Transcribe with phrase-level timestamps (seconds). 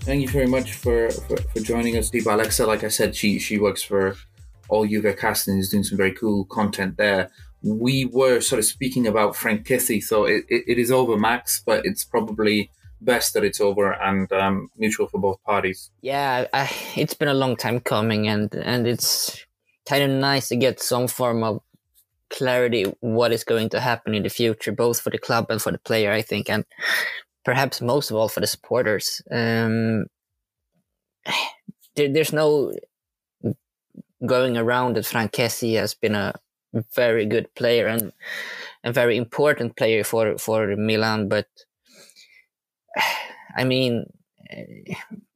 [0.00, 2.66] Thank you very much for, for, for joining us, Deep Alexa.
[2.66, 4.16] Like I said, she she works for
[4.70, 7.30] all Juve casting is doing some very cool content there.
[7.62, 11.62] We were sort of speaking about Frank Kessie, so it, it, it is over, Max,
[11.64, 12.70] but it's probably
[13.02, 15.90] best that it's over and um, mutual for both parties.
[16.00, 19.44] Yeah, I, it's been a long time coming, and and it's
[19.86, 21.60] kind of nice to get some form of
[22.30, 25.72] clarity what is going to happen in the future, both for the club and for
[25.72, 26.10] the player.
[26.10, 26.64] I think, and
[27.44, 29.22] perhaps most of all for the supporters.
[29.30, 30.06] Um,
[31.96, 32.72] there, there's no
[34.26, 36.34] going around that Frank Kessie has been a
[36.94, 38.12] very good player and
[38.84, 41.46] a very important player for for Milan, but
[43.56, 44.06] I mean,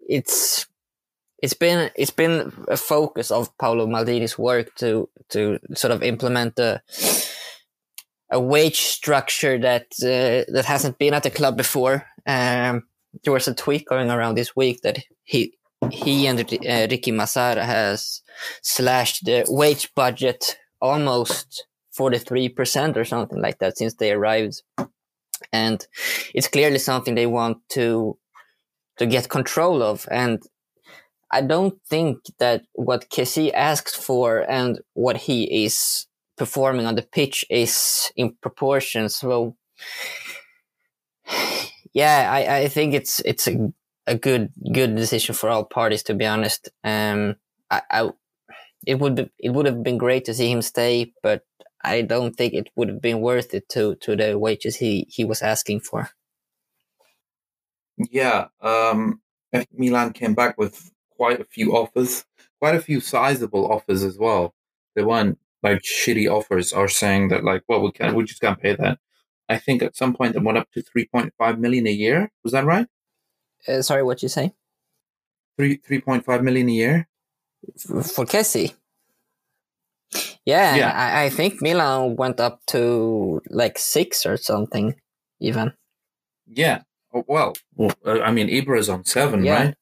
[0.08, 0.66] it's
[1.42, 6.58] it's been it's been a focus of Paolo Maldini's work to to sort of implement
[6.58, 6.82] a
[8.30, 12.06] a wage structure that uh, that hasn't been at the club before.
[12.27, 12.84] Um,
[13.23, 15.55] there was a tweet going around this week that he
[15.91, 18.22] he and uh, Ricky Massara has
[18.62, 21.66] slashed the wage budget almost
[21.98, 24.62] 43% or something like that since they arrived.
[25.53, 25.86] And
[26.34, 28.19] it's clearly something they want to,
[28.98, 30.06] to get control of.
[30.11, 30.42] And
[31.31, 37.02] I don't think that what Kessie asks for and what he is performing on the
[37.02, 39.08] pitch is in proportion.
[39.08, 39.56] So,
[41.92, 43.72] yeah, I, I think it's, it's a
[44.06, 46.02] a good good decision for all parties.
[46.04, 47.36] To be honest, um,
[47.70, 48.10] I, I
[48.86, 51.42] it would be, it would have been great to see him stay, but
[51.82, 55.24] I don't think it would have been worth it to to the wages he he
[55.24, 56.10] was asking for.
[58.10, 59.20] Yeah, um,
[59.72, 62.24] Milan came back with quite a few offers,
[62.60, 64.54] quite a few sizable offers as well.
[64.94, 68.60] They weren't like shitty offers are saying that like, well, we can't, we just can't
[68.60, 68.98] pay that.
[69.48, 72.30] I think at some point it went up to 3.5 million a year.
[72.44, 72.86] Was that right?
[73.66, 74.52] Uh, sorry, what you say?
[75.56, 77.08] Three three point five million a year
[77.78, 78.74] for Kessie.
[80.44, 80.92] Yeah, yeah.
[80.92, 84.94] I, I, think Milan went up to like six or something,
[85.41, 85.72] even.
[86.47, 86.82] Yeah.
[87.14, 89.54] Oh, well, well uh, I mean, Ibra is on seven, yeah.
[89.54, 89.74] right?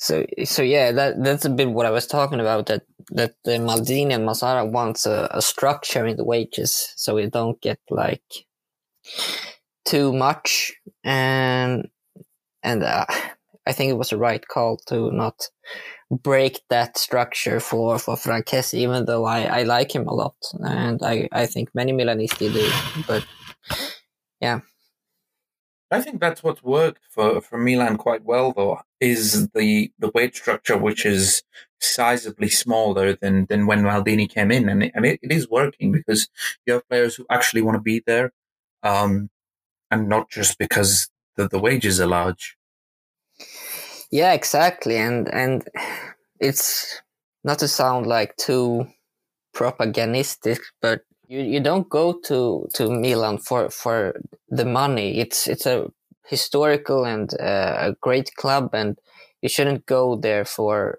[0.00, 2.66] So, so yeah, that that's a bit what I was talking about.
[2.66, 7.26] That that the Maldini and Massara wants a, a structure in the wages, so we
[7.26, 8.24] don't get like
[9.84, 10.72] too much,
[11.04, 11.88] and
[12.62, 13.04] and uh,
[13.66, 15.48] I think it was a right call to not
[16.10, 20.36] break that structure for for Frank Kessie, even though I, I like him a lot,
[20.60, 23.02] and I, I think many Milanisti do.
[23.06, 23.26] But
[24.40, 24.60] yeah,
[25.90, 30.36] I think that's what's worked for, for Milan quite well, though, is the the weight
[30.36, 31.42] structure, which is
[31.82, 35.90] sizably smaller than than when Maldini came in, and it, and it, it is working
[35.90, 36.28] because
[36.64, 38.32] you have players who actually want to be there,
[38.82, 39.30] um,
[39.90, 42.56] and not just because the, the wages are large.
[44.12, 44.96] Yeah, exactly.
[44.96, 45.66] And and
[46.40, 47.00] it's
[47.42, 48.86] not to sound like too
[49.54, 55.18] propagandistic, but you, you don't go to, to Milan for, for the money.
[55.20, 55.86] It's it's a
[56.26, 58.98] historical and uh, a great club, and
[59.40, 60.98] you shouldn't go there for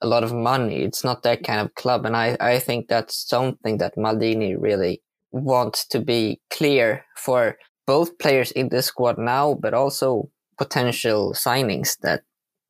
[0.00, 0.84] a lot of money.
[0.84, 5.02] It's not that kind of club, and I, I think that's something that Maldini really
[5.32, 11.98] wants to be clear for both players in the squad now, but also potential signings
[12.02, 12.22] that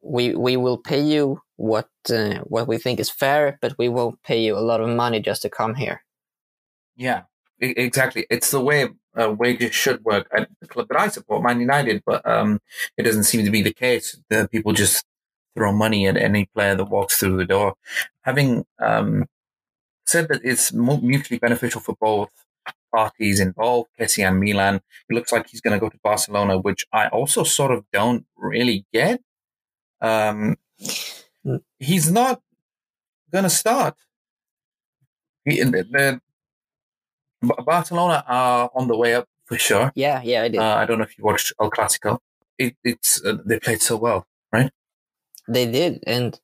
[0.02, 4.22] we we will pay you what uh, what we think is fair, but we won't
[4.22, 6.02] pay you a lot of money just to come here.
[6.98, 7.22] Yeah,
[7.60, 8.26] exactly.
[8.28, 8.88] It's the way
[9.18, 12.60] uh, wages should work at the club that I support, Man United, but um,
[12.96, 14.18] it doesn't seem to be the case.
[14.28, 15.04] The people just
[15.56, 17.74] throw money at any player that walks through the door.
[18.22, 19.26] Having um,
[20.06, 22.30] said that it's mutually beneficial for both
[22.92, 24.80] parties involved, Kessie and Milan.
[25.08, 28.26] It looks like he's going to go to Barcelona, which I also sort of don't
[28.36, 29.20] really get.
[30.00, 30.56] Um,
[31.78, 32.40] he's not
[33.30, 33.94] going to start.
[35.44, 36.20] He, the, the,
[37.42, 39.92] Barcelona are on the way up for sure.
[39.94, 40.60] Yeah, yeah, I did.
[40.60, 42.18] Uh, I don't know if you watched El Clasico.
[42.58, 44.70] It, it's uh, they played so well, right?
[45.48, 46.38] They did, and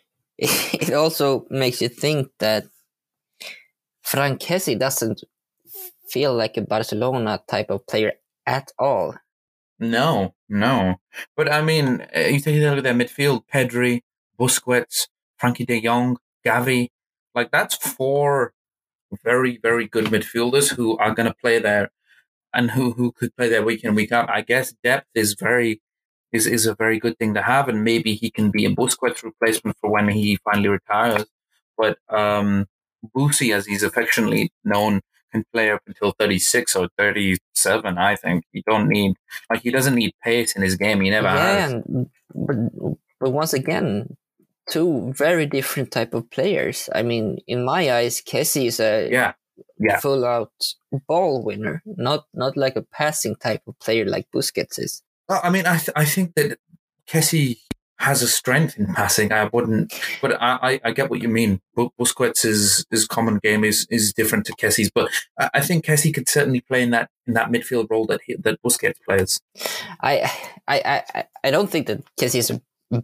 [0.38, 2.64] it also makes you think that
[4.02, 5.24] Frank Kessie doesn't
[6.08, 8.12] feel like a Barcelona type of player
[8.46, 9.16] at all.
[9.80, 10.96] No, no.
[11.36, 14.02] But I mean, uh, you take a look at their midfield: Pedri,
[14.38, 15.08] Busquets,
[15.38, 16.90] Frankie De Jong, Gavi.
[17.34, 18.52] Like that's four
[19.22, 21.90] very, very good midfielders who are going to play there,
[22.52, 24.30] and who who could play there week in week out.
[24.30, 25.80] I guess depth is very
[26.32, 29.22] is is a very good thing to have, and maybe he can be a Busquets
[29.22, 31.26] replacement for when he finally retires.
[31.76, 32.66] But um,
[33.16, 35.00] Busi, as he's affectionately known,
[35.34, 37.98] can play up until 36 or 37.
[37.98, 39.14] I think he don't need
[39.50, 41.00] like he doesn't need pace in his game.
[41.00, 41.72] He never yeah, has.
[41.72, 42.56] and, but
[43.20, 44.16] but once again,
[44.70, 46.88] two very different type of players.
[46.94, 49.32] I mean, in my eyes, Kessie is a Yeah,
[49.78, 50.00] yeah.
[50.00, 50.52] full out
[51.08, 55.02] ball winner, not not like a passing type of player like Busquets is.
[55.28, 56.58] Well, I mean, I th- I think that
[57.08, 57.58] Kessie
[57.98, 59.32] has a strength in passing.
[59.32, 61.60] I wouldn't, but I, I, get what you mean.
[61.76, 66.12] Busquets' is, his common game is is different to Kessie's, but I, I think Kessie
[66.12, 69.40] could certainly play in that in that midfield role that he, that Busquets plays.
[70.00, 70.30] I
[70.66, 72.52] I I, I don't think that Kessie is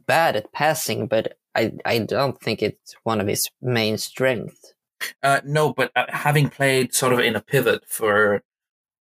[0.07, 4.75] bad at passing, but I I don't think it's one of his main strengths.
[5.23, 8.43] Uh, no, but uh, having played sort of in a pivot for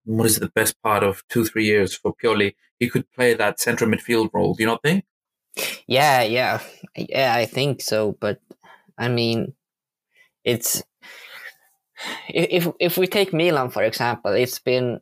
[0.03, 3.59] what is the best part of two three years for Pioli, he could play that
[3.59, 4.53] central midfield role.
[4.53, 5.05] Do you not think?
[5.87, 6.59] Yeah, yeah,
[6.95, 7.33] yeah.
[7.33, 8.41] I think so, but
[8.97, 9.53] I mean,
[10.43, 10.83] it's
[12.27, 14.99] if if we take Milan for example, it's been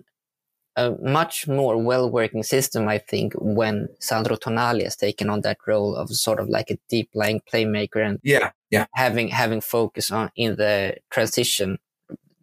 [0.76, 5.58] a much more well working system, I think, when Sandro Tonali has taken on that
[5.68, 10.12] role of sort of like a deep lying playmaker and Yeah, yeah, having having focus
[10.12, 11.78] on in the transition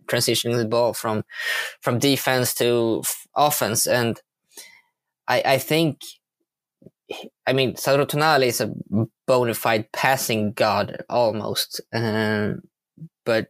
[0.07, 1.25] transitioning the ball from
[1.81, 3.87] from defense to f- offense.
[3.87, 4.21] And
[5.29, 6.01] i i think
[7.47, 8.73] i mean Sandro Tonali is a
[9.27, 12.63] bona fide passing god almost um,
[13.25, 13.49] but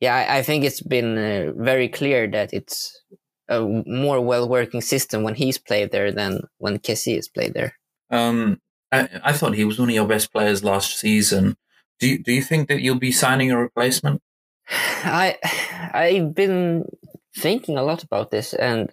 [0.00, 3.00] yeah I, I think it's been uh, very clear that it's
[3.48, 7.74] a more well working system when he's played there than when Kessie has played there
[8.10, 8.60] Um,
[8.92, 11.56] I, I thought he was one of your best players last season.
[12.00, 14.22] Do you, do you think that you'll be signing a replacement?
[14.70, 15.36] I
[15.92, 16.84] I've been
[17.36, 18.90] thinking a lot about this, and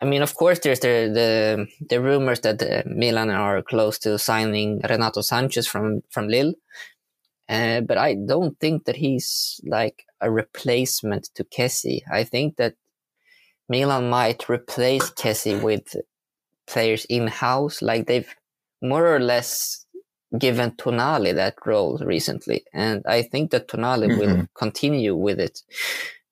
[0.00, 4.18] I mean, of course, there's the the, the rumors that uh, Milan are close to
[4.18, 6.54] signing Renato Sanchez from from Lille,
[7.48, 12.02] uh, but I don't think that he's like a replacement to Kessie.
[12.10, 12.74] I think that
[13.68, 15.94] Milan might replace Kessie with
[16.66, 18.32] players in house, like they've
[18.82, 19.86] more or less
[20.38, 24.48] given Tonali that role recently, and I think that Tonali will Mhm.
[24.54, 25.60] continue with it.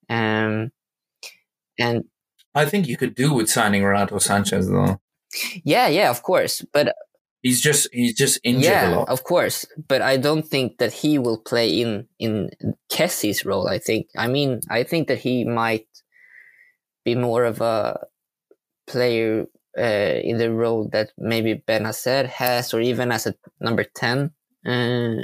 [0.09, 0.71] Um,
[1.79, 2.03] and
[2.53, 4.99] I think you could do with signing Renato Sanchez though.
[5.63, 6.95] yeah, yeah, of course, but
[7.43, 9.09] He's just he's just injured a lot.
[9.09, 12.51] of course, but I don't think that he will play in in
[12.91, 13.67] Kessie's role.
[13.67, 14.07] I think.
[14.15, 15.87] I mean, I think that he might
[17.03, 17.99] be more of a
[18.87, 19.45] player
[19.77, 19.81] uh,
[20.23, 24.31] in the role that maybe Ben Bennacer has, or even as a number ten.
[24.65, 25.23] Uh,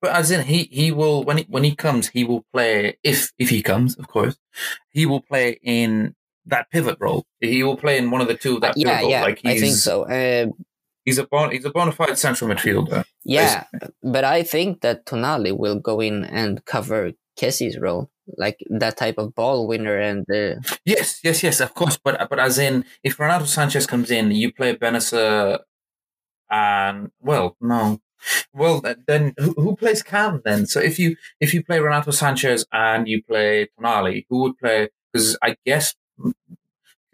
[0.00, 3.32] But as in he he will when he when he comes he will play if
[3.36, 4.38] if he comes of course
[4.90, 6.14] he will play in
[6.46, 7.26] that pivot role.
[7.40, 9.10] He will play in one of the two of that yeah, pivot role.
[9.10, 10.02] yeah, Like he's I think so.
[10.04, 10.46] Uh,
[11.04, 13.04] he's a bon, he's a bona fide central midfielder.
[13.24, 13.64] Yeah,
[14.02, 19.16] but I think that Tonali will go in and cover Kessie's role, like that type
[19.18, 19.96] of ball winner.
[19.98, 20.26] And
[20.84, 21.98] Yes, yes, yes, of course.
[22.02, 25.60] But but as in, if Renato Sanchez comes in, you play Bennacer,
[26.50, 28.00] and well, no,
[28.52, 30.66] well then who, who plays Cam then?
[30.66, 34.88] So if you if you play Renato Sanchez and you play Tonali, who would play?
[35.12, 35.94] Because I guess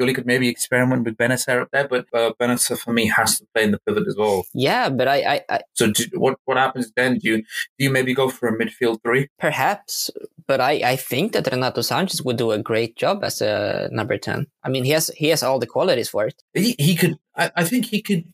[0.01, 3.47] Pioli could maybe experiment with Bennacer up there, but uh, Bennacer for me has to
[3.55, 4.45] play in the pivot as well.
[4.53, 7.19] yeah, but I, I, I So do, what what happens then?
[7.19, 9.29] Do you do you maybe go for a midfield three?
[9.39, 10.11] perhaps,
[10.47, 14.19] but I, I think that Renato Sanchez would do a great job as a number
[14.19, 14.47] ten.
[14.63, 16.43] I mean, he has he has all the qualities for it.
[16.55, 18.25] he, he could I, I think he could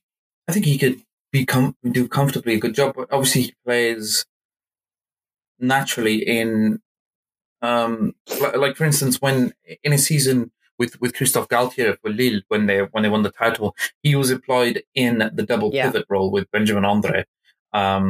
[0.49, 1.01] I think he could
[1.33, 4.27] be com- do comfortably a good job but obviously he plays
[5.59, 6.81] naturally in
[7.63, 8.15] um
[8.57, 9.53] like for instance when
[9.85, 10.51] in a season
[10.81, 13.69] with with Christophe Galtier for Lille when they when they won the title
[14.03, 15.85] he was employed in the double Yeah.
[15.87, 17.19] pivot role with Benjamin Andre
[17.83, 18.07] um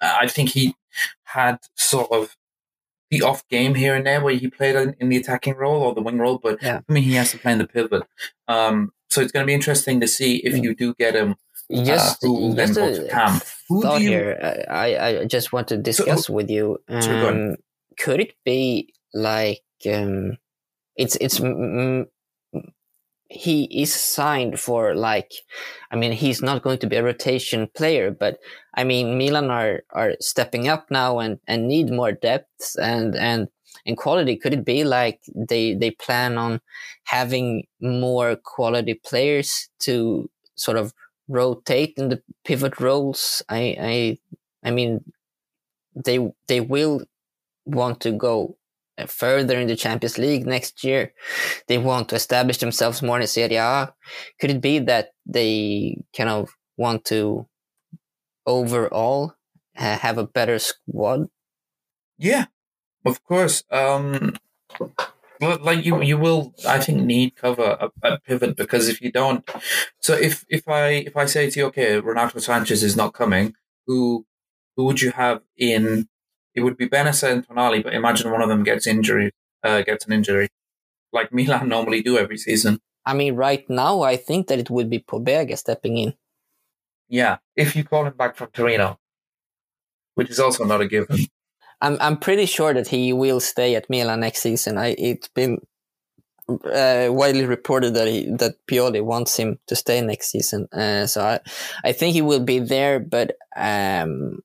[0.00, 0.64] I think he
[1.38, 2.36] had sort of
[3.10, 5.92] the off game here and there where he played in, in the attacking role or
[5.94, 6.80] the wing role, but Yeah.
[6.88, 8.04] I mean he has to play in the pivot.
[8.46, 10.62] Um, so it's going to be interesting to see if Mm.
[10.64, 11.34] you do get him.
[11.90, 14.38] Just, who will then just go to a Who thought you- here.
[14.42, 16.66] uh, I, I just want to discuss with you.
[16.88, 17.36] Sure, go on.
[17.50, 17.56] Um,
[18.02, 20.36] could it be like um,
[20.96, 21.40] it's it's
[23.28, 25.30] he is signed for like
[25.90, 28.38] I mean he's not going to be a rotation player, but
[28.74, 33.48] I mean Milan are are stepping up now and and need more depth and and
[33.86, 34.36] and quality.
[34.36, 36.60] Could it be like they they plan on
[37.04, 40.92] having more quality players to sort of
[41.28, 43.42] rotate in the pivot roles?
[43.48, 44.18] I I
[44.64, 45.04] I mean
[45.94, 46.18] they
[46.48, 47.02] they will
[47.66, 48.56] want to go
[49.06, 51.12] further in the Champions League next year.
[51.68, 53.92] They want to establish themselves more in Serie A.
[54.40, 57.46] Could it be that they kind of want to
[58.46, 59.34] overall
[59.76, 61.28] uh, have a better squad?
[62.18, 62.46] Yeah,
[63.04, 63.64] of course.
[63.70, 64.34] Um,
[65.40, 66.54] like you, you will.
[66.68, 69.48] I think need cover a, a pivot because if you don't,
[70.00, 73.54] so if if I if I say to you, okay, Renato Sanchez is not coming,
[73.86, 74.26] who
[74.76, 76.08] who would you have in?
[76.54, 80.06] It would be Bennacer and Tonali, but imagine one of them gets injury, uh, gets
[80.06, 80.48] an injury,
[81.12, 82.80] like Milan normally do every season.
[83.06, 86.14] I mean, right now, I think that it would be Pobega stepping in.
[87.08, 88.98] Yeah, if you call him back from Torino,
[90.14, 91.18] which is also not a given.
[91.82, 94.76] I'm I'm pretty sure that he will stay at Milan next season.
[94.76, 95.58] I it's been
[96.48, 100.68] uh, widely reported that he, that Pioli wants him to stay next season.
[100.72, 101.40] Uh, so I
[101.82, 104.40] I think he will be there, but um,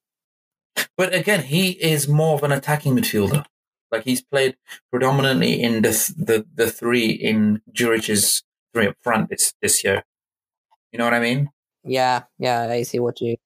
[0.97, 3.45] But again, he is more of an attacking midfielder.
[3.91, 4.57] Like he's played
[4.91, 10.03] predominantly in the th- the the three in Juric's three up front this this year.
[10.91, 11.49] You know what I mean?
[11.83, 13.37] yeah, yeah, I see what you.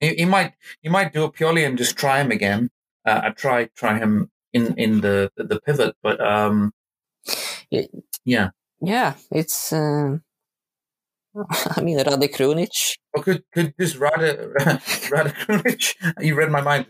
[0.00, 2.70] He, he might he might do a Pioli and just try him again.
[3.06, 6.72] Uh, I try try him in in the the pivot, but um,
[7.70, 8.50] Yeah.
[8.80, 9.14] yeah.
[9.30, 9.72] It's.
[9.72, 10.22] Um,
[11.76, 12.96] I mean, Rade Krunic.
[13.14, 14.48] Or could could this Rada
[15.10, 15.94] Rada Krunic?
[16.20, 16.86] You read my mind.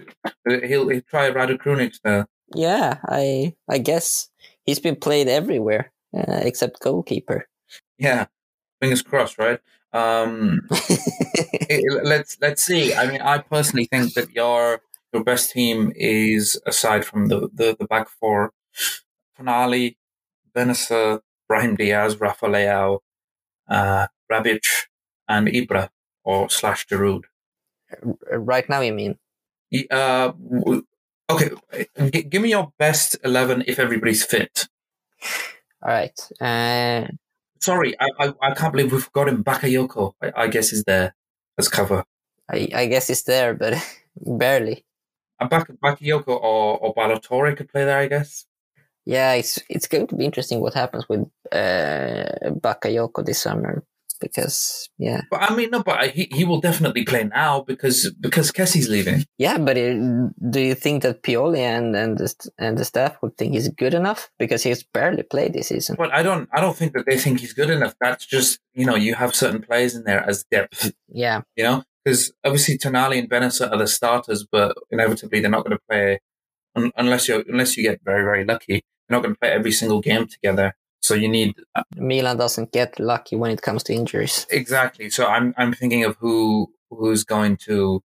[0.48, 2.26] He'll, he'll try Rada Krunic there.
[2.54, 4.28] Yeah, I I guess
[4.64, 7.46] he's been played everywhere uh, except goalkeeper.
[7.98, 8.26] Yeah,
[8.80, 9.60] fingers crossed, right?
[9.92, 10.66] Um,
[11.68, 12.94] it- let's let's see.
[12.94, 14.80] I mean, I personally think that your
[15.12, 18.52] your best team is aside from the the, the back four,
[19.38, 19.96] Tonali,
[20.54, 22.98] Bennacer, Brahim Diaz, Rafa Leao,
[23.68, 24.64] uh, Rebic,
[25.28, 25.88] and Ibra
[26.24, 27.24] or slash Giroud.
[28.32, 29.18] right now, you mean?
[29.90, 30.32] Uh,
[31.30, 31.50] okay,
[32.12, 34.68] g- give me your best eleven if everybody's fit.
[35.82, 36.18] All right.
[36.40, 37.08] Uh,
[37.60, 39.44] Sorry, I I, I can't believe we forgot him.
[39.44, 41.14] Bakayoko, I, I guess, is there
[41.58, 42.04] as cover.
[42.50, 43.74] I I guess it's there, but
[44.16, 44.84] barely.
[45.38, 48.46] Uh, Bak- Bakayoko or or Ballatore could play there, I guess.
[49.06, 51.20] Yeah, it's it's going to be interesting what happens with
[51.52, 53.82] uh, Bakayoko this summer
[54.20, 58.52] because yeah, But I mean, no, but he he will definitely play now because because
[58.52, 59.24] Kessie's leaving.
[59.38, 59.58] yeah.
[59.58, 59.96] But it,
[60.50, 63.94] do you think that Pioli and and the, and the staff would think he's good
[63.94, 65.96] enough because he's barely played this season?
[65.98, 67.94] But I don't I don't think that they think he's good enough.
[68.00, 70.92] That's just you know you have certain players in there as depth.
[71.08, 75.64] Yeah, You know because obviously Tonali and Bennacer are the starters, but inevitably they're not
[75.64, 76.20] going to play
[76.74, 78.82] un- unless you unless you get very very lucky.
[79.08, 80.74] They're not going to play every single game together.
[81.00, 81.54] So you need
[81.96, 84.46] Milan doesn't get lucky when it comes to injuries.
[84.50, 85.10] Exactly.
[85.10, 88.02] So I'm I'm thinking of who who's going to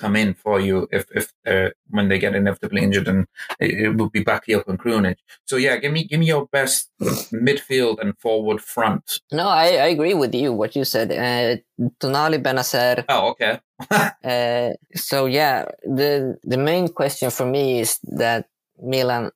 [0.00, 3.26] come in for you if if uh, when they get inevitably injured, and
[3.60, 5.16] it, it will be Bakayoko and Krunic.
[5.44, 6.90] So yeah, give me give me your best
[7.32, 9.20] midfield and forward front.
[9.30, 11.12] No, I, I agree with you what you said.
[11.12, 11.60] Uh,
[12.00, 13.04] Tonali Bennacer.
[13.08, 13.60] Oh, okay.
[14.22, 18.46] Uh, so yeah, the the main question for me is that
[18.78, 19.30] Milan,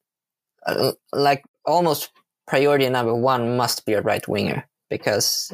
[0.67, 2.11] uh, like almost
[2.47, 5.53] priority number one, must be a right winger because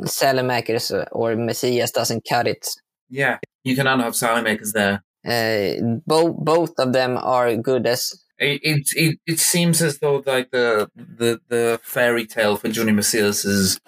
[0.00, 2.66] Saelemaekers or Messias doesn't cut it.
[3.08, 5.02] Yeah, you cannot have Saelemaekers there.
[5.26, 10.22] Uh, both both of them are good as It, it it it seems as though
[10.24, 13.80] like the the the fairy tale for Junior Messias is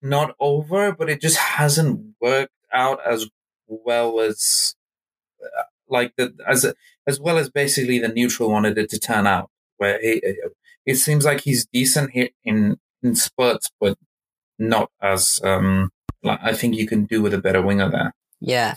[0.00, 3.26] not over, but it just hasn't worked out as
[3.68, 4.74] well as
[5.42, 6.72] uh, like the as
[7.06, 9.50] as well as basically the neutral wanted it to turn out.
[9.76, 10.22] Where he,
[10.86, 13.96] it seems like he's decent here in in spurts, but
[14.58, 15.90] not as um.
[16.22, 18.14] Like I think you can do with a better winger there.
[18.40, 18.76] yeah.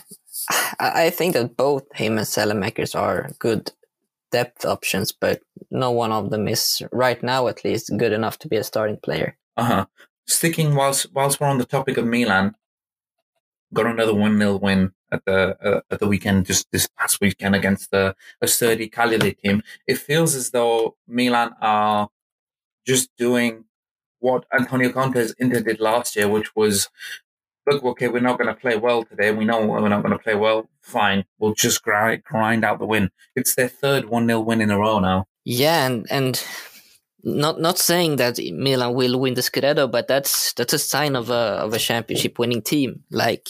[0.80, 3.70] I, I think that both him and Saelemaekers are good
[4.32, 8.48] depth options, but no one of them is right now at least good enough to
[8.48, 9.36] be a starting player.
[9.56, 9.86] Uh huh.
[10.26, 12.54] Sticking whilst whilst we're on the topic of Milan,
[13.74, 17.54] got another one 0 win at the uh, at the weekend, just this past weekend
[17.54, 19.62] against the a sturdy Cagliari team.
[19.86, 22.08] It feels as though Milan are
[22.86, 23.64] just doing
[24.20, 26.88] what Antonio Conte's Inter did last year, which was.
[27.66, 29.32] Look, okay, we're not going to play well today.
[29.32, 30.68] We know we're not going to play well.
[30.82, 33.10] Fine, we'll just grind, grind out the win.
[33.34, 35.28] It's their third one 0 win in a row now.
[35.46, 36.44] Yeah, and and
[37.24, 41.30] not not saying that Milan will win the Scudetto, but that's that's a sign of
[41.30, 43.02] a of a championship winning team.
[43.10, 43.48] Like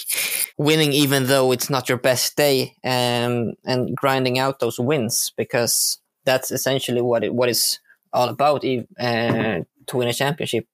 [0.56, 5.98] winning even though it's not your best day, and and grinding out those wins because
[6.24, 7.80] that's essentially what it what it's
[8.12, 8.64] all about.
[8.64, 10.66] Uh, to win a championship,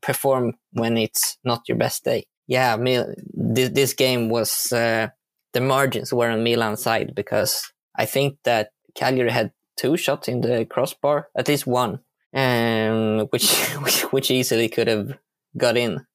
[0.00, 2.26] perform when it's not your best day.
[2.46, 5.08] Yeah, Mil- this this game was uh,
[5.52, 10.40] the margins were on Milan's side because I think that Cagliari had two shots in
[10.40, 12.00] the crossbar, at least one,
[12.34, 15.18] um, which which easily could have
[15.56, 16.06] got in.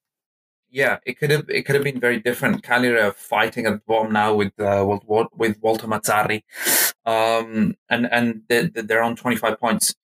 [0.72, 2.63] yeah, it could have it could have been very different.
[2.63, 4.86] Cagliari fighting at the bottom now with uh,
[5.38, 6.43] with, Walter Mazzarri,
[7.05, 9.95] um, and and they're, they're on twenty five points.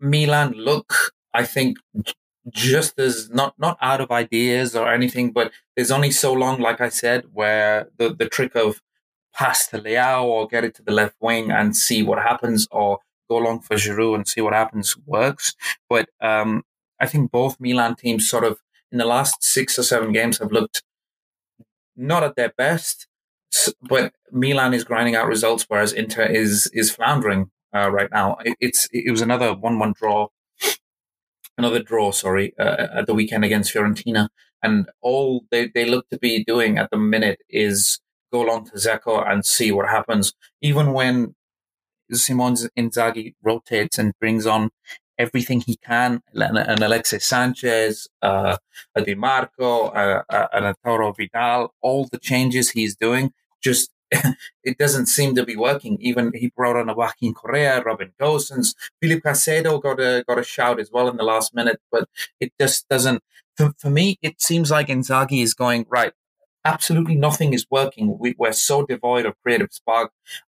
[0.00, 1.78] Milan look, I think,
[2.50, 6.80] just as not not out of ideas or anything, but there's only so long, like
[6.80, 8.80] I said, where the the trick of
[9.34, 12.98] pass to Leao or get it to the left wing and see what happens, or
[13.28, 15.54] go along for Giroud and see what happens works.
[15.88, 16.62] But um,
[17.00, 18.58] I think both Milan teams sort of
[18.92, 20.82] in the last six or seven games have looked
[21.96, 23.06] not at their best,
[23.82, 28.36] but Milan is grinding out results, whereas Inter is is floundering uh, right now.
[28.44, 30.28] It, it's it was another one-one draw,
[31.56, 32.10] another draw.
[32.10, 34.28] Sorry, uh, at the weekend against Fiorentina,
[34.62, 38.00] and all they, they look to be doing at the minute is
[38.32, 40.32] go along to Dzeko and see what happens.
[40.60, 41.34] Even when
[42.12, 44.70] Simone Inzaghi rotates and brings on
[45.18, 48.56] everything he can, and, Alexis Sanchez, uh,
[48.96, 53.32] Di Marco, uh, uh, and Arturo Vidal, all the changes he's doing,
[53.62, 53.90] just
[54.64, 55.96] it doesn't seem to be working.
[56.00, 60.44] Even he brought on a Joaquin Correa, Robin Gosens, Felipe Caicedo got a got a
[60.44, 62.08] shout as well in the last minute, but
[62.40, 63.22] it just doesn't.
[63.56, 66.12] For, for me, it seems like Inzaghi is going right.
[66.64, 68.18] Absolutely nothing is working.
[68.18, 70.12] We, we're so devoid of creative spark.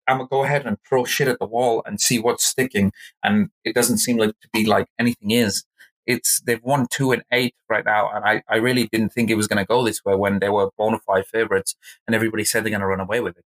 [0.08, 2.92] I'm gonna go ahead and throw shit at the wall and see what's sticking.
[3.24, 5.66] And it doesn't seem like to be like anything is.
[6.06, 9.36] It's they've won two and eight right now, and I, I really didn't think it
[9.36, 12.64] was going to go this way when they were bona fide favorites, and everybody said
[12.64, 13.46] they're going to run away with it.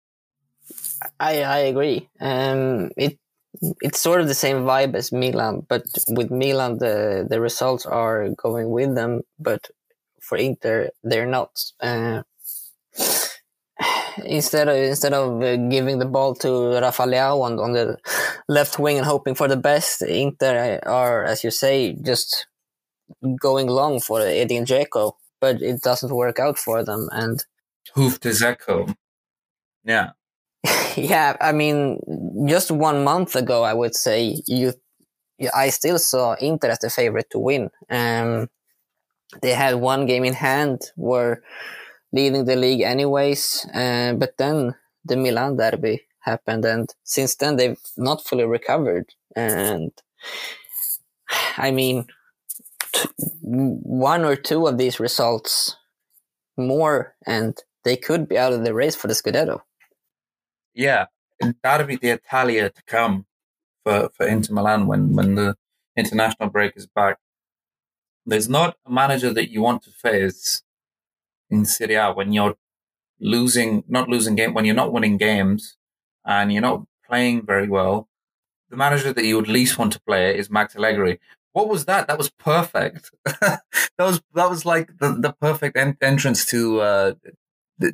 [1.19, 2.09] I I agree.
[2.19, 3.19] Um, it
[3.81, 8.29] it's sort of the same vibe as Milan, but with Milan the the results are
[8.29, 9.69] going with them, but
[10.21, 11.51] for Inter they're not.
[11.81, 12.23] Uh,
[14.25, 17.97] instead of instead of uh, giving the ball to Rafa Leao on, on the
[18.47, 22.47] left wing and hoping for the best, Inter are, as you say, just
[23.39, 27.07] going long for Edin Dzeko, but it doesn't work out for them.
[27.11, 27.43] And
[27.93, 28.95] hoof to Dzeko,
[29.83, 30.11] yeah,
[30.95, 31.37] yeah.
[31.39, 31.99] I mean,
[32.47, 34.73] just one month ago, I would say you,
[35.53, 37.69] I still saw Inter as the favorite to win.
[37.89, 38.49] Um,
[39.41, 41.41] they had one game in hand where
[42.15, 43.67] leading the league anyways.
[43.73, 49.13] Uh, but then the Milan derby happened, and since then they've not fully recovered.
[49.35, 49.91] And
[51.57, 52.07] I mean,
[52.93, 53.09] t-
[53.41, 55.75] one or two of these results
[56.57, 59.61] more, and they could be out of the race for the Scudetto.
[60.73, 61.05] Yeah,
[61.63, 63.25] that'll be the Italia to come
[63.83, 65.55] for, for Inter Milan when, when the
[65.95, 67.17] international break is back.
[68.25, 70.63] There's not a manager that you want to face
[71.49, 72.55] in Serie A when you're
[73.19, 75.77] losing, not losing game, when you're not winning games
[76.25, 78.09] and you're not playing very well,
[78.69, 81.19] the manager that you would least want to play is Max Allegri.
[81.53, 82.07] What was that?
[82.07, 83.11] That was perfect.
[83.25, 83.61] that
[83.97, 87.13] was that was like the, the perfect en- entrance to uh,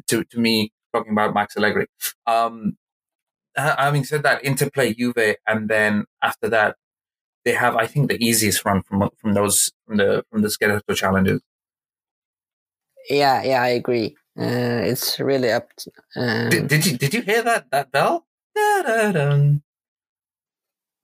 [0.07, 1.87] to to me talking about Max Allegri.
[2.25, 2.77] Um,
[3.55, 6.75] having said that, interplay Juve, and then after that,
[7.45, 10.95] they have I think the easiest run from from those from the from the Scudetto
[10.95, 11.41] challenges.
[13.09, 14.15] Yeah, yeah, I agree.
[14.39, 15.67] Uh, it's really up.
[15.77, 16.49] To, um...
[16.49, 18.25] did, did, you did you hear that that bell?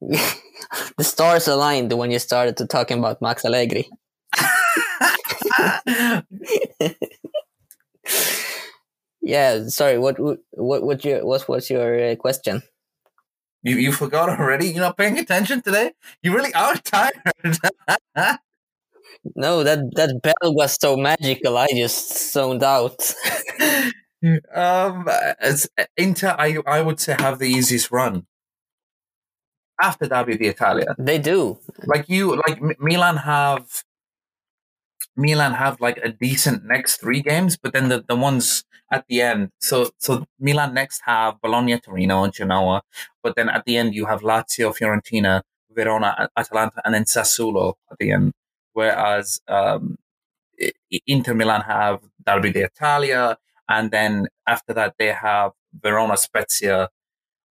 [0.02, 3.90] the stars aligned when you started to talking about Max Allegri.
[9.22, 9.98] yeah, sorry.
[9.98, 10.18] What
[10.52, 12.64] what what your what was your uh, question?
[13.64, 14.68] You you forgot already?
[14.68, 15.92] You're not paying attention today.
[16.22, 17.20] You really are tired.
[19.36, 21.58] No, that that bell was so magical.
[21.58, 23.14] I just zoned out.
[24.54, 25.08] um,
[25.98, 28.26] Inter, I I would say have the easiest run.
[29.80, 31.60] After Derby d'Italia, they do.
[31.86, 33.84] Like you, like Milan have.
[35.16, 39.22] Milan have like a decent next three games, but then the, the ones at the
[39.22, 39.50] end.
[39.60, 42.84] So so Milan next have Bologna, Torino, and Genoa,
[43.24, 45.42] but then at the end you have Lazio, Fiorentina,
[45.72, 48.34] Verona, Atalanta, and then Sassuolo at the end
[48.78, 49.98] whereas um,
[51.08, 53.38] Inter Milan have Derby d'Italia,
[53.68, 56.90] and then after that they have Verona, Spezia,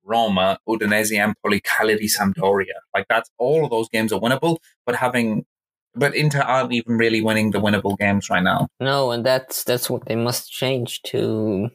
[0.04, 2.78] Roma, Udinese, Empoli, Cagliari, Sampdoria.
[2.94, 5.44] Like that's all of those games are winnable, but having
[5.96, 8.68] but Inter aren't even really winning the winnable games right now.
[8.78, 11.70] No, and that's that's what they must change to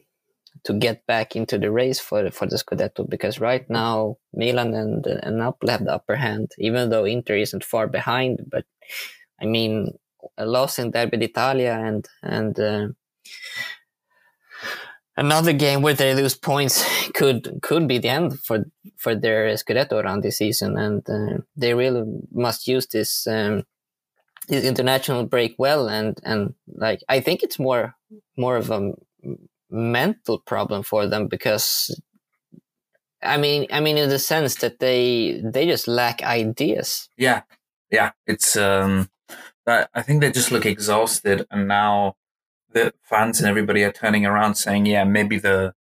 [0.63, 5.05] to get back into the race for for the Scudetto because right now Milan and
[5.05, 8.39] and Napoli have the upper hand, even though Inter isn't far behind.
[8.49, 8.63] But
[9.41, 9.97] I mean,
[10.37, 12.87] a loss in Derby d'Italia and and uh,
[15.17, 18.65] another game where they lose points could could be the end for
[18.97, 23.63] for their Scudetto around this season, and uh, they really must use this um,
[24.47, 27.95] his international break well, and and like I think it's more
[28.37, 28.93] more of a
[29.69, 31.89] mental problem for them because
[33.23, 37.07] I mean, I mean, in the sense that they they just lack ideas.
[37.17, 37.43] Yeah,
[37.91, 38.11] yeah.
[38.25, 39.09] It's um,
[39.67, 42.15] I think they just look exhausted, and now
[42.71, 45.73] the fans and everybody are turning around saying, yeah, maybe the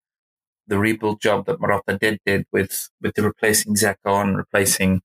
[0.67, 5.01] the rebuild job that Marotta did did with with the replacing Dzeko and replacing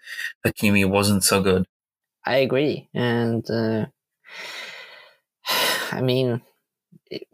[0.46, 1.66] Hakimi wasn't so good.
[2.24, 3.86] I agree, and uh,
[5.92, 6.42] I mean,
[7.10, 7.26] it,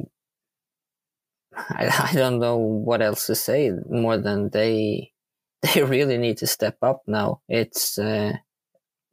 [1.56, 5.12] I, I don't know what else to say more than they
[5.62, 7.40] they really need to step up now.
[7.48, 8.34] It's uh,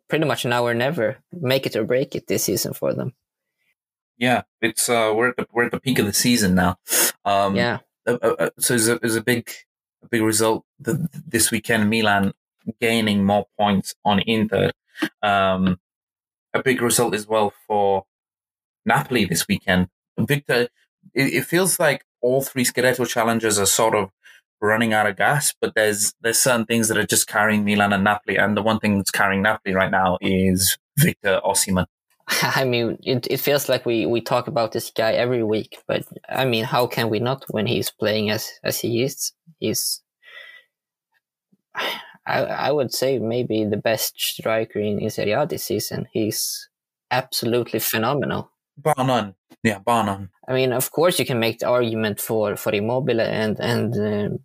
[0.08, 3.14] pretty much now or never, make it or break it this season for them.
[4.18, 6.78] Yeah, it's uh, we're at the we're at the peak of the season now.
[7.24, 7.80] Um, yeah.
[8.08, 9.50] Uh, uh, uh so there's a, there's a big
[10.04, 11.90] a big result this weekend.
[11.90, 12.34] Milan
[12.82, 14.72] gaining more points on Inter.
[15.22, 15.80] Um,
[16.54, 18.06] a big result as well for
[18.86, 19.90] Napoli this weekend.
[20.18, 20.70] Victor,
[21.14, 24.10] it, it feels like all three Scudetto challengers are sort of
[24.62, 28.04] running out of gas, but there's there's certain things that are just carrying Milan and
[28.04, 31.86] Napoli, and the one thing that's carrying Napoli right now is Victor Osimhen.
[32.28, 36.06] I mean, it, it feels like we, we talk about this guy every week, but
[36.28, 39.32] I mean, how can we not when he's playing as as he is?
[39.60, 40.02] He's,
[41.76, 46.08] I I would say maybe the best striker in, in Serie A this season.
[46.12, 46.68] He's
[47.10, 48.52] absolutely phenomenal.
[48.78, 49.36] Bar none.
[49.64, 50.30] Yeah, bar none.
[50.48, 54.40] I mean, of course, you can make the argument for for Immobile and and um,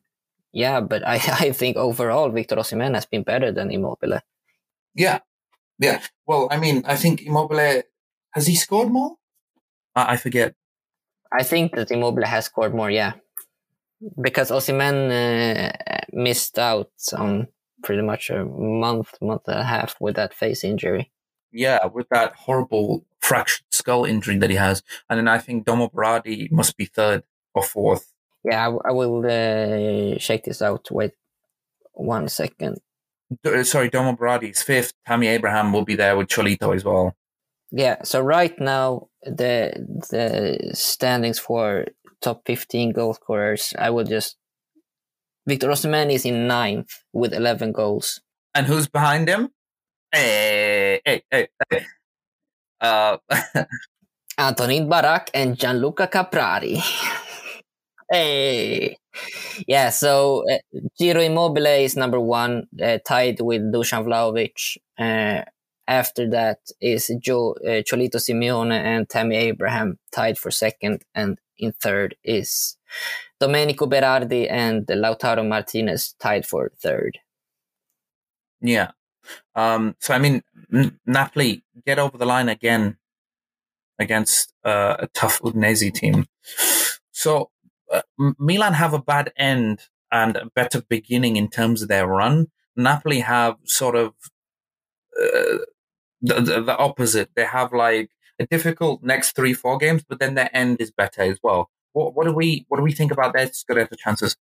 [0.52, 1.14] yeah, but I
[1.46, 4.20] I think overall Victor Osimhen has been better than Immobile.
[4.94, 5.20] Yeah,
[5.78, 6.00] yeah.
[6.26, 7.82] Well, I mean, I think Immobile
[8.32, 9.16] has he scored more?
[9.94, 10.54] I, I forget.
[11.32, 12.90] I think that Immobile has scored more.
[12.90, 13.14] Yeah,
[14.20, 15.72] because Osimhen uh,
[16.12, 17.48] missed out on
[17.82, 21.10] pretty much a month, month and a half with that face injury.
[21.52, 24.82] Yeah, with that horrible fractured skull injury that he has.
[25.08, 27.22] And then I think Domo Berardi must be third
[27.54, 28.11] or fourth.
[28.44, 30.90] Yeah, I, I will uh, check this out.
[30.90, 31.12] Wait
[31.92, 32.78] one second.
[33.42, 34.92] D- uh, sorry, Domo Berardi is fifth.
[35.06, 37.14] Tammy Abraham will be there with Cholito as well.
[37.70, 39.72] Yeah, so right now the
[40.10, 41.86] the standings for
[42.20, 44.36] top 15 goal scorers, I will just
[45.46, 48.20] Victor Osimhen is in ninth with 11 goals.
[48.54, 49.50] And who's behind him?
[50.12, 51.86] Hey, hey, hey, hey.
[52.80, 53.16] Uh,
[54.38, 56.80] Antonin Barak and Gianluca Caprari.
[58.12, 58.96] hey.
[59.66, 60.58] Yeah, so uh,
[60.96, 64.76] Ciro Immobile is number one, uh, tied with Dusan Vlahovic.
[64.98, 65.44] Uh,
[65.88, 71.72] after that is Joe uh, Cholito Simeone and Tammy Abraham tied for second, and in
[71.72, 72.76] third is
[73.40, 77.18] Domenico Berardi and Lautaro Martinez tied for third.
[78.60, 78.92] Yeah.
[79.54, 80.42] Um, so I mean,
[81.06, 82.96] Napoli get over the line again
[83.98, 86.26] against uh, a tough Udinese team.
[87.10, 87.50] So
[88.38, 92.48] Milan have a bad end and a better beginning in terms of their run.
[92.76, 94.14] Napoli have sort of
[95.20, 95.58] uh,
[96.20, 97.30] the, the, the opposite.
[97.34, 101.22] They have like a difficult next three four games, but then their end is better
[101.22, 101.70] as well.
[101.92, 104.36] What what do we what do we think about their Scudetto chances?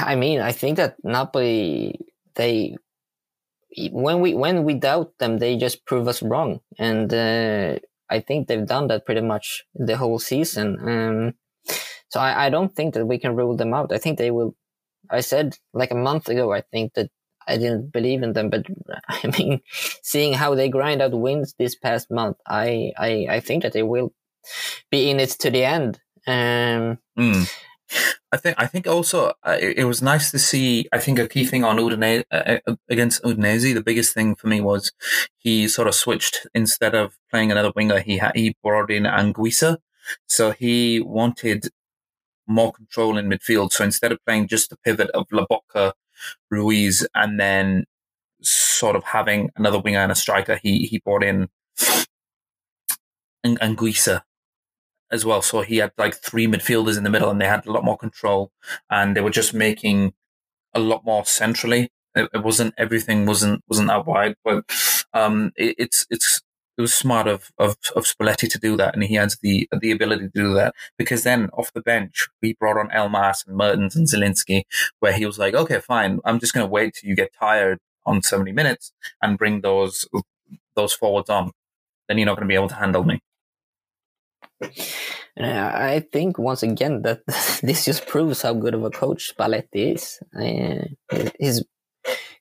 [0.00, 2.00] I mean, I think that Napoli
[2.34, 2.76] they
[3.90, 7.78] when we when we doubt them, they just prove us wrong, and uh,
[8.10, 10.78] I think they've done that pretty much the whole season.
[10.80, 11.34] Um,
[12.08, 13.92] so I, I don't think that we can rule them out.
[13.92, 14.54] I think they will.
[15.10, 16.52] I said like a month ago.
[16.52, 17.10] I think that
[17.46, 18.66] I didn't believe in them, but
[19.08, 19.60] I mean,
[20.02, 23.82] seeing how they grind out wins this past month, I I, I think that they
[23.82, 24.12] will
[24.90, 26.00] be in it to the end.
[26.26, 27.50] Um, mm.
[28.32, 30.88] I think I think also uh, it, it, was nice to see.
[30.92, 34.48] I think a key thing on Udinese uh, uh, against Udinese, the biggest thing for
[34.48, 34.92] me was
[35.38, 38.00] he sort of switched instead of playing another winger.
[38.00, 39.78] He he brought in Anguissa,
[40.26, 41.68] so he wanted
[42.46, 43.72] more control in midfield.
[43.72, 45.92] So instead of playing just the pivot of Lobotka,
[46.50, 47.84] Ruiz, and then
[48.42, 51.48] sort of having another winger and a striker, he he brought in
[53.44, 54.22] Anguissa
[55.10, 55.42] as well.
[55.42, 57.96] So he had like three midfielders in the middle and they had a lot more
[57.98, 58.52] control
[58.90, 60.12] and they were just making
[60.74, 61.90] a lot more centrally.
[62.14, 64.64] It, it wasn't everything wasn't wasn't that wide, but
[65.12, 66.40] um, it, it's it's
[66.76, 69.90] it was smart of, of of Spalletti to do that, and he has the the
[69.90, 73.96] ability to do that because then off the bench we brought on Elmas and Mertens
[73.96, 74.62] and Zielinski,
[75.00, 77.78] where he was like, okay, fine, I'm just going to wait till you get tired
[78.06, 78.92] on 70 minutes
[79.22, 80.06] and bring those
[80.76, 81.52] those forwards on.
[82.08, 83.20] Then you're not going to be able to handle me.
[85.40, 87.20] I think once again that
[87.62, 90.18] this just proves how good of a coach Spalletti is.
[90.34, 90.84] Uh,
[91.38, 91.64] his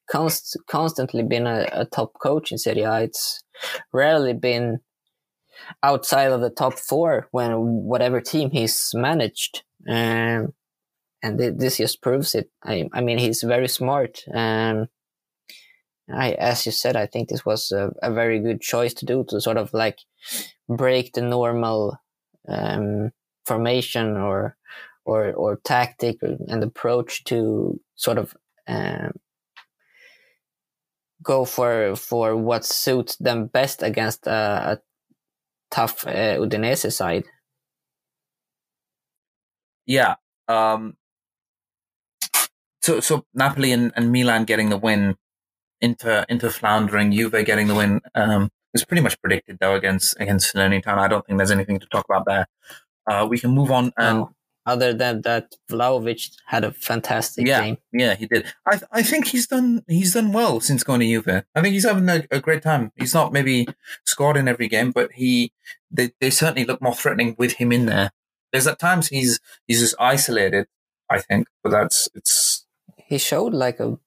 [0.10, 3.02] const- constantly been a, a top coach in Serie A.
[3.02, 3.44] It's
[3.94, 4.80] rarely been
[5.84, 9.64] outside of the top four when whatever team he's managed.
[9.88, 10.54] Um,
[11.24, 12.50] and th- this just proves it.
[12.64, 14.22] I, I mean, he's very smart.
[14.34, 14.88] Um,
[16.14, 19.26] I, as you said, I think this was a, a, very good choice to do
[19.28, 19.98] to sort of like
[20.70, 21.98] break the normal
[22.48, 23.12] um,
[23.46, 24.56] formation or
[25.06, 28.36] or or tactic and approach to sort of
[28.68, 29.12] um,
[31.24, 34.80] go for for what suits them best against a, a
[35.72, 37.26] tough uh, Udinese side.
[39.86, 40.16] Yeah.
[40.48, 40.96] Um,
[42.82, 45.16] so so Napoli and, and Milan getting the win,
[45.82, 48.02] Inter Inter floundering, Juve getting the win.
[48.14, 51.00] Um, was pretty much predicted though against against Salernitana.
[51.00, 52.48] I don't think there's anything to talk about there.
[53.10, 54.18] Uh, we can move on and.
[54.20, 54.32] Oh
[54.68, 57.78] other than that, Vlahovic had a fantastic yeah, game.
[57.94, 58.46] Yeah, he did.
[58.66, 61.46] I I think he's done he's done well since going to Juve.
[61.56, 62.92] I think he's having a, a, great time.
[62.98, 63.66] He's not maybe
[64.06, 65.54] scored in every game, but he
[65.90, 68.12] they, they certainly look more threatening with him in there.
[68.52, 70.68] There's at times he's he's just isolated.
[71.10, 72.66] I think, but that's it's.
[72.98, 73.98] He showed like a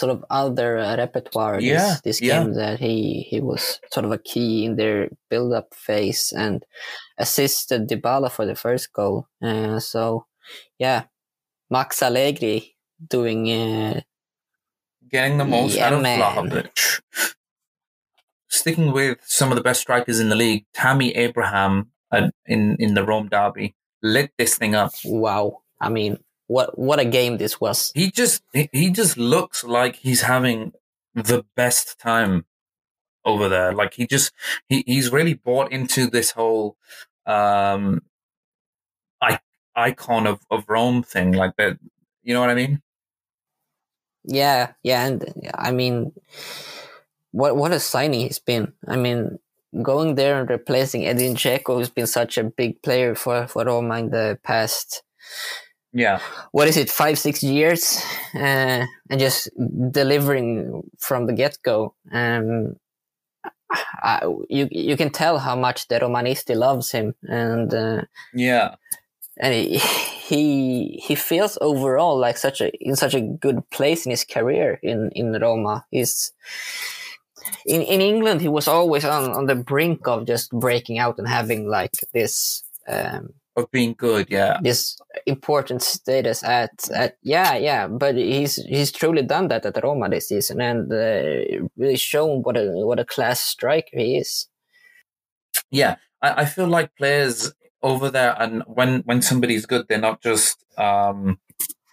[0.00, 2.42] sort of other uh, repertoire yeah, this, this yeah.
[2.42, 6.64] game that he he was sort of a key in their build up phase and
[7.18, 9.28] assisted Dybala for the first goal.
[9.42, 10.24] Uh, so
[10.78, 11.04] yeah,
[11.68, 14.00] Max Allegri doing uh,
[15.10, 16.00] getting the most yeah, out of.
[16.00, 17.00] Vlahovic.
[18.48, 22.94] Sticking with some of the best strikers in the league, Tammy Abraham uh, in in
[22.94, 24.92] the Rome derby lit this thing up.
[25.04, 26.18] Wow, I mean,
[26.50, 27.92] what what a game this was.
[27.94, 30.72] He just he just looks like he's having
[31.14, 32.44] the best time
[33.24, 33.72] over there.
[33.72, 34.32] Like he just
[34.68, 36.76] he, he's really bought into this whole
[37.24, 38.02] um
[39.22, 39.38] I,
[39.76, 41.30] icon of, of Rome thing.
[41.30, 41.78] Like that
[42.24, 42.82] you know what I mean?
[44.24, 46.12] Yeah, yeah, and I mean
[47.30, 48.72] what what a signing he's been.
[48.88, 49.38] I mean
[49.82, 53.98] going there and replacing Edin Dzeko who's been such a big player for, for Roma
[54.00, 55.04] in the past
[55.92, 56.20] yeah.
[56.52, 58.02] What is it five six years
[58.34, 59.50] uh, and just
[59.90, 62.76] delivering from the get-go um,
[63.72, 68.02] I, you you can tell how much the romanisti loves him and uh,
[68.34, 68.74] yeah.
[69.38, 74.10] and he, he he feels overall like such a in such a good place in
[74.10, 75.84] his career in in roma.
[75.90, 76.32] He's
[77.66, 81.28] in, in England, he was always on, on the brink of just breaking out and
[81.28, 84.58] having like this um, of being good, yeah.
[84.62, 87.86] This important status at, at yeah, yeah.
[87.86, 92.56] But he's he's truly done that at Roma this season and uh, really shown what
[92.56, 94.48] a what a class striker he is.
[95.70, 100.22] Yeah, I, I feel like players over there, and when when somebody's good, they're not
[100.22, 101.38] just um,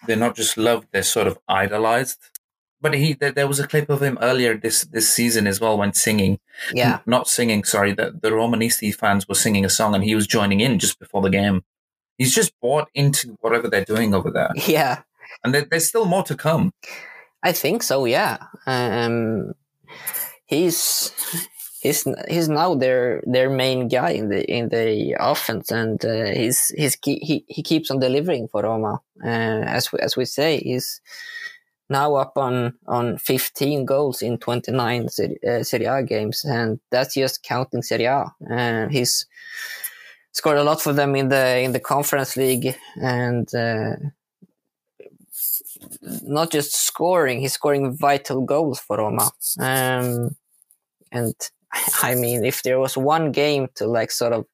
[0.06, 2.20] they're not just loved; they're sort of idolized.
[2.80, 5.78] But he, there, there was a clip of him earlier this this season as well
[5.78, 6.40] when singing.
[6.74, 7.64] Yeah, not singing.
[7.64, 11.00] Sorry, the the Romanisti fans were singing a song, and he was joining in just
[11.00, 11.64] before the game.
[12.18, 14.52] He's just bought into whatever they're doing over there.
[14.68, 15.02] Yeah,
[15.44, 16.74] and there, there's still more to come.
[17.44, 18.06] I think so.
[18.06, 18.38] Yeah,
[18.68, 19.54] um,
[20.46, 21.12] he's
[21.82, 26.70] he's he's now their their main guy in the in the offense, and uh, he's
[26.70, 29.02] he's he he keeps on delivering for Roma.
[29.24, 31.02] Uh, as we, as we say, he's
[31.90, 37.44] now up on on 15 goals in 29 Serie, uh, A games, and that's just
[37.44, 38.34] counting Serie A.
[38.50, 39.26] Uh, he's
[40.32, 43.96] scored a lot for them in the in the Conference League, and uh,
[46.24, 49.32] not just scoring, he's scoring vital goals for Roma.
[49.60, 50.36] Um,
[51.12, 51.34] and
[52.04, 54.46] I mean, if there was one game to like sort of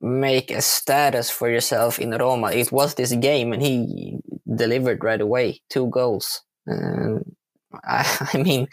[0.00, 4.18] make a status for yourself in Roma, it was this game, and he
[4.54, 6.42] delivered right away, two goals.
[6.68, 7.36] Um,
[7.84, 8.68] I, I mean,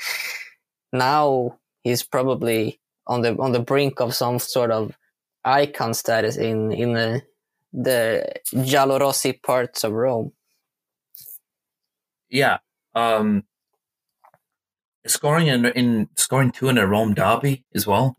[0.92, 4.98] now he's probably on the on the brink of some sort of
[5.44, 7.22] icon status in in the
[7.74, 10.32] the giallorossi parts of Rome.
[12.30, 12.60] Yeah,
[12.96, 13.44] um,
[15.06, 18.16] scoring in in scoring two in a Rome derby as well.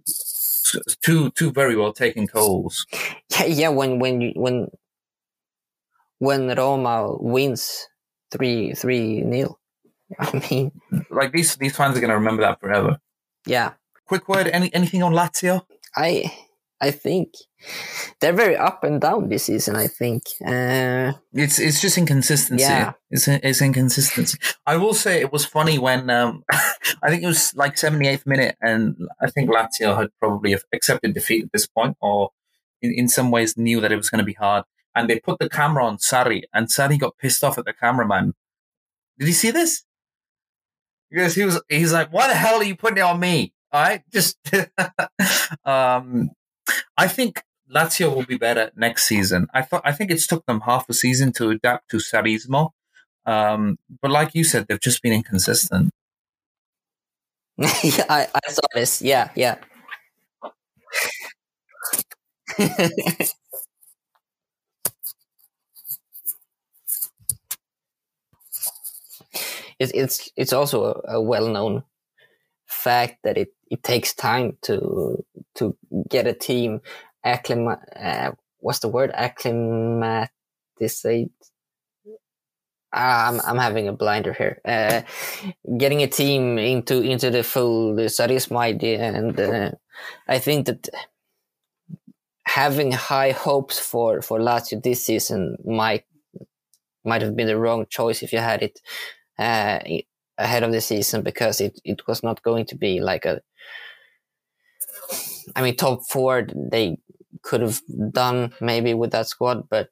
[1.02, 2.86] Two two very well taken goals.
[3.30, 3.68] Yeah, yeah.
[3.68, 4.68] When when when
[6.18, 7.88] when Roma wins
[8.30, 9.58] three three nil.
[10.18, 10.72] I mean,
[11.10, 12.98] like these these fans are going to remember that forever.
[13.46, 13.72] Yeah.
[14.06, 14.48] Quick word.
[14.48, 15.62] Any anything on Lazio?
[15.96, 16.32] I
[16.80, 17.32] I think
[18.20, 19.76] they're very up and down this season.
[19.76, 22.62] I think uh, it's it's just inconsistency.
[22.62, 24.38] Yeah, it's it's inconsistency.
[24.66, 26.44] I will say it was funny when um,
[27.02, 31.44] I think it was like 78th minute, and I think Lazio had probably accepted defeat
[31.44, 32.30] at this point, or
[32.82, 34.64] in, in some ways knew that it was going to be hard.
[34.94, 38.34] And they put the camera on Sarri, and Sarri got pissed off at the cameraman.
[39.18, 39.84] Did you see this?
[41.10, 43.52] Because he was he's like, why the hell are you putting it on me?
[43.72, 44.38] All right, just
[45.64, 46.30] um,
[46.96, 49.48] I think Lazio will be better next season.
[49.52, 52.70] I thought I think it's took them half a season to adapt to Sarrismo,
[53.26, 55.90] um, but like you said, they've just been inconsistent.
[57.56, 57.68] yeah,
[58.08, 59.02] I, I saw this.
[59.02, 59.56] Yeah, yeah.
[69.84, 71.82] it's it's it's also a, a well known
[72.66, 75.76] fact that it, it takes time to to
[76.08, 76.80] get a team
[77.24, 80.30] acclimat uh, what's the word acclimatized
[82.94, 84.60] ah, I'm I'm having a blinder here.
[84.64, 85.02] Uh,
[85.78, 89.70] getting a team into into the full Sarrismo idea, and uh,
[90.28, 90.88] I think that
[92.46, 96.04] having high hopes for for Lazio this season might
[97.04, 98.80] might have been the wrong choice if you had it
[99.38, 99.78] uh,
[100.38, 103.40] ahead of the season because it, it was not going to be like a.
[105.54, 106.98] I mean, top four they
[107.42, 109.88] could have done maybe with that squad, but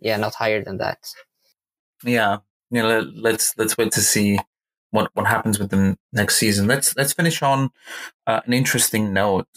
[0.00, 0.98] yeah, not higher than that.
[2.02, 2.38] Yeah,
[2.70, 4.38] you know, let's let's wait to see
[4.90, 6.66] what what happens with them next season.
[6.66, 7.70] Let's let's finish on
[8.26, 9.48] uh, an interesting note.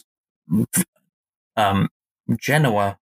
[1.56, 1.90] Um,
[2.40, 3.00] Genoa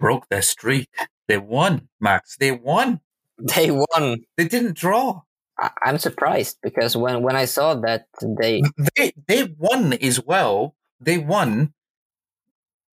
[0.00, 0.88] broke their streak.
[1.26, 2.36] They won, Max.
[2.36, 3.00] They won.
[3.38, 4.24] They won.
[4.36, 5.22] They didn't draw.
[5.58, 8.62] I- I'm surprised because when, when I saw that they
[8.96, 10.74] they they won as well.
[11.00, 11.72] They won,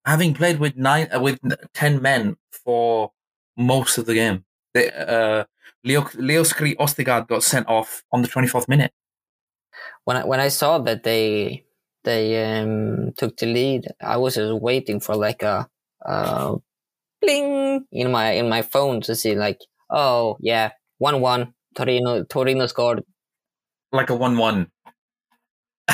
[0.05, 1.39] having played with nine uh, with
[1.73, 3.11] ten men for
[3.57, 4.45] most of the game.
[4.73, 5.45] They, uh,
[5.83, 8.91] Leo Leo Skiri Ostigard got sent off on the twenty fourth minute.
[10.03, 11.65] When I when I saw that they
[12.03, 15.67] they um, took the lead, I was just waiting for like a,
[16.01, 16.55] a
[17.21, 19.59] bling in my in my phone to see like
[19.95, 20.71] oh yeah.
[20.99, 21.53] One one.
[21.75, 23.03] Torino Torino scored.
[23.91, 24.67] Like a one one.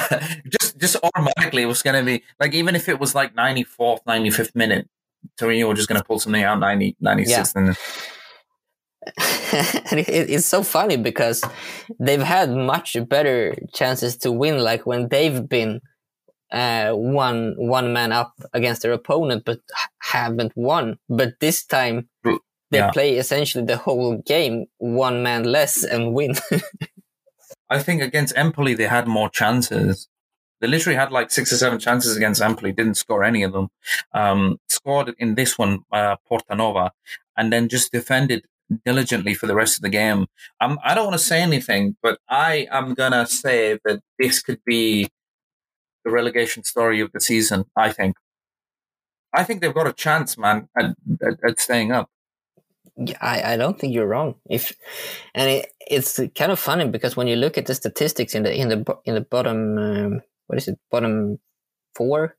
[0.50, 4.00] just just automatically it was going to be like even if it was like 94th
[4.08, 4.88] 95th minute
[5.38, 7.44] Torino were just going to pull something out 90 96th yeah.
[7.56, 7.78] and
[9.92, 11.44] and it, it's so funny because
[12.00, 15.82] they've had much better chances to win like when they've been
[16.52, 19.60] uh, one one man up against their opponent but
[20.02, 20.98] haven't won.
[21.10, 22.10] But this time
[22.72, 22.92] they yeah.
[22.92, 26.34] play essentially the whole game one man less and win
[27.70, 30.08] i think against empoli they had more chances
[30.60, 33.70] they literally had like six or seven chances against empoli didn't score any of them
[34.14, 36.92] um, scored in this one uh, portanova
[37.38, 38.44] and then just defended
[38.86, 40.28] diligently for the rest of the game.
[40.60, 44.42] Um, I don't want to say anything, but I am going to say that this
[44.42, 45.10] could be
[46.04, 48.16] the relegation story of the season, I think.
[49.34, 52.10] I think they've got a chance, man, at, at, at staying up.
[53.22, 54.36] I, I don't think you're wrong.
[54.50, 54.74] If
[55.34, 58.54] and it, it's kind of funny because when you look at the statistics in the
[58.54, 61.40] in the in the bottom um, what is it bottom
[61.96, 62.36] four,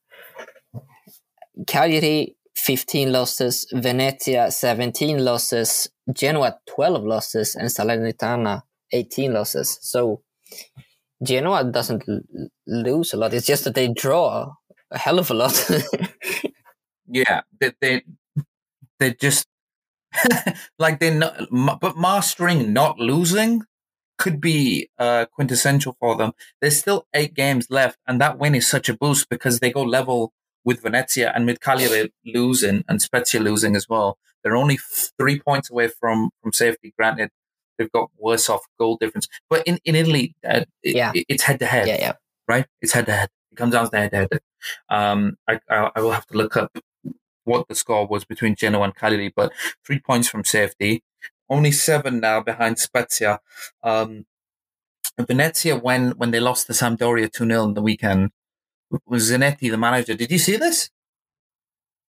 [1.67, 9.79] Cagliari 15 losses, Venezia 17 losses, Genoa 12 losses, and Salernitana 18 losses.
[9.81, 10.23] So
[11.23, 12.21] Genoa doesn't l-
[12.67, 13.35] lose a lot.
[13.35, 14.53] It's just that they draw
[14.91, 15.71] a hell of a lot.
[17.07, 18.03] yeah, they they
[18.99, 19.47] they just
[20.79, 21.49] like they're not,
[21.81, 23.63] but mastering not losing
[24.19, 26.33] could be uh, quintessential for them.
[26.61, 29.83] There's still eight games left, and that win is such a boost because they go
[29.83, 30.33] level
[30.65, 34.19] with Venezia and with Cagliari losing and Spezia losing as well.
[34.43, 34.79] They're only
[35.19, 36.93] three points away from from safety.
[36.97, 37.31] Granted,
[37.79, 41.13] they've got worse off goal difference, but in in Italy, uh, it, yeah.
[41.15, 41.89] It's head to head.
[41.89, 42.13] Yeah, yeah,
[42.49, 42.67] right.
[42.81, 43.29] It's head to head.
[43.51, 44.41] It comes down to head to head.
[44.89, 46.71] Um, I, I, I will have to look up
[47.45, 49.53] what the score was between Genoa and Cagliari, but
[49.85, 51.03] three points from safety.
[51.49, 53.41] Only seven now behind Spezia.
[53.83, 54.27] Um,
[55.19, 58.31] Venezia, when when they lost to Sampdoria two 0 in the weekend,
[59.07, 60.15] was Zanetti the manager?
[60.15, 60.91] Did you see this?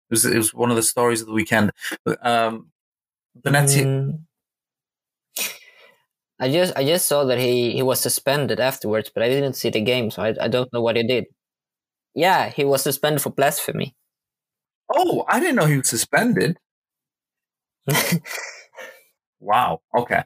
[0.09, 1.71] It was, it was one of the stories of the weekend.
[2.21, 2.71] Um,
[3.35, 3.85] Venezia.
[3.85, 4.19] Mm.
[6.39, 9.69] I just I just saw that he, he was suspended afterwards, but I didn't see
[9.69, 11.25] the game, so I, I don't know what he did.
[12.15, 13.95] Yeah, he was suspended for blasphemy.
[14.89, 16.57] Oh, I didn't know he was suspended.
[19.39, 19.81] wow.
[19.95, 20.23] Okay.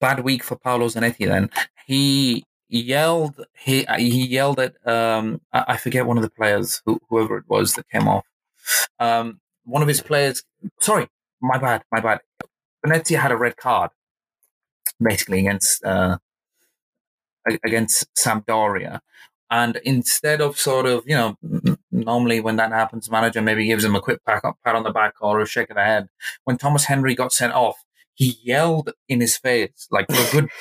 [0.00, 1.50] Bad week for Paolo Zanetti then.
[1.86, 7.36] He yelled he he yelled at um I forget one of the players who, whoever
[7.38, 8.24] it was that came off
[8.98, 10.42] um one of his players
[10.80, 11.06] sorry
[11.40, 12.20] my bad my bad
[12.84, 13.90] Venezia had a red card
[15.00, 16.18] basically against uh
[17.64, 19.00] against Sampdoria
[19.50, 21.36] and instead of sort of you know
[21.94, 25.14] normally when that happens manager maybe gives him a quick pat, pat on the back
[25.20, 26.08] or a shake of the head
[26.44, 27.76] when Thomas Henry got sent off
[28.14, 30.50] he yelled in his face like for a good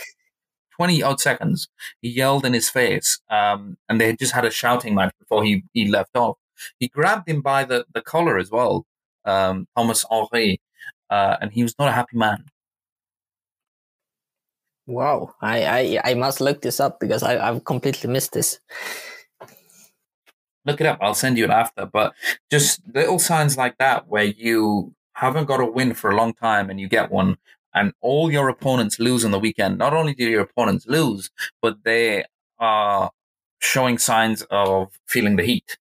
[0.76, 1.70] 20 odd seconds.
[2.02, 5.44] He yelled in his face, um, and they had just had a shouting match before
[5.44, 6.38] he, he left off.
[6.80, 8.86] He grabbed him by the, the collar as well,
[9.26, 10.62] um, Thomas Henry,
[11.10, 12.46] uh, and he was not a happy man.
[14.86, 18.60] Wow, I, I, I must look this up because I, I've completely missed this.
[20.66, 21.00] Look it up.
[21.02, 21.86] I'll send you it after.
[21.86, 22.14] But
[22.50, 26.70] just little signs like that where you haven't got a win for a long time
[26.70, 27.38] and you get one,
[27.74, 29.78] and all your opponents lose on the weekend.
[29.78, 32.26] Not only do your opponents lose, but they
[32.60, 33.12] are
[33.60, 35.78] showing signs of feeling the heat.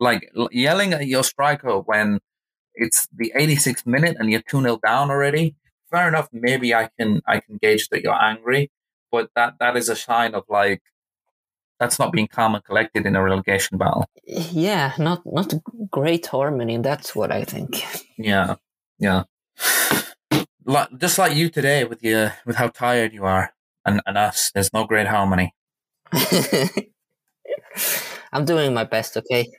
[0.00, 2.20] Like yelling at your striker when
[2.74, 5.54] it's the 86th minute and you're 2 0 down already.
[5.90, 6.28] Fair enough.
[6.32, 8.70] Maybe I can, I can gauge that you're angry,
[9.12, 10.82] but that, that is a sign of like,
[11.78, 14.06] that's not being calm and collected in a relegation battle.
[14.26, 15.52] Yeah, not not
[15.90, 16.78] great harmony.
[16.78, 17.82] That's what I think.
[18.16, 18.56] Yeah,
[18.98, 19.24] yeah.
[20.66, 23.52] Like, just like you today, with you, with how tired you are,
[23.84, 25.54] and, and us, there's no great harmony.
[28.32, 29.16] I'm doing my best.
[29.16, 29.50] Okay.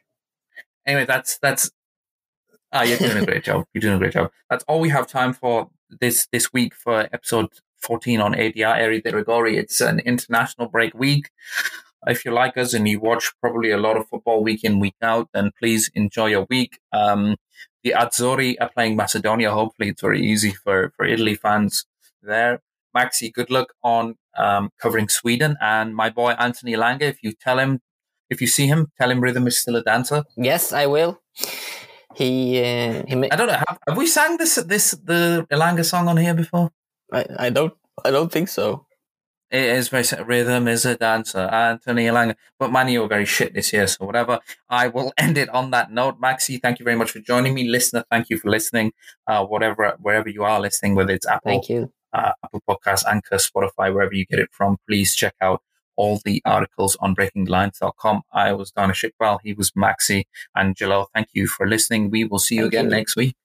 [0.86, 1.70] Anyway, that's that's.
[2.72, 3.66] Ah, you're doing a great job.
[3.74, 4.32] You're doing a great job.
[4.50, 7.50] That's all we have time for this this week for episode
[7.82, 9.58] 14 on ADR Eri de Rigori.
[9.58, 11.30] It's an international break week.
[12.08, 14.96] If you like us and you watch probably a lot of football week in, week
[15.02, 16.80] out, then please enjoy your week.
[16.94, 17.38] Um,
[17.84, 19.52] the Azzurri are playing Macedonia.
[19.52, 21.86] Hopefully, it's very easy for, for Italy fans
[22.22, 22.62] there.
[22.96, 25.58] Maxi, good luck on um, covering Sweden.
[25.62, 27.82] And my boy Anthony Elanga, if you tell him,
[28.30, 30.24] if you see him, tell him rhythm is still a dancer.
[30.38, 31.22] Yes, I will.
[32.16, 33.62] He, uh, he ma- I don't know.
[33.68, 36.72] Have, have we sang this this the Elanga song on here before?
[37.12, 38.85] I, I don't I don't think so.
[39.56, 42.36] It is very rhythm is a dancer, Anthony Elanga.
[42.60, 44.42] But man, you were very shit this year, so whatever.
[44.70, 46.20] I will end it on that note.
[46.20, 47.66] Maxi, thank you very much for joining me.
[47.66, 48.92] Listener, thank you for listening.
[49.26, 51.94] Uh, whatever, wherever you are listening, whether it's Apple, Thank you.
[52.12, 55.62] uh, Apple Podcasts, Anchor, Spotify, wherever you get it from, please check out
[55.96, 58.24] all the articles on breakinglines.com.
[58.34, 59.40] I was Donna Shipwell.
[59.42, 61.10] He was Maxi and Jalal.
[61.14, 62.10] Thank you for listening.
[62.10, 62.92] We will see you Thank again you.
[62.92, 63.38] next week.